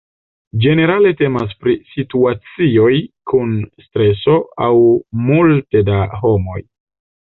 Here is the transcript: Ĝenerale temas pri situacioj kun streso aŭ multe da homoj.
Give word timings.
Ĝenerale 0.61 1.09
temas 1.17 1.51
pri 1.65 1.75
situacioj 1.91 2.89
kun 3.33 3.53
streso 3.87 4.39
aŭ 4.69 4.73
multe 5.31 5.85
da 5.91 6.01
homoj. 6.23 6.59